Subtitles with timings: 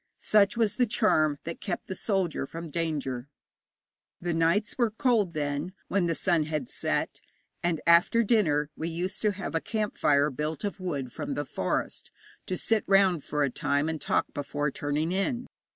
[0.17, 3.29] Such was the charm that kept the soldier from danger.
[4.19, 7.21] The nights were cold then, when the sun had set,
[7.63, 11.45] and after dinner we used to have a camp fire built of wood from the
[11.45, 12.09] forest,
[12.47, 15.45] to sit round for a time and talk before turning in.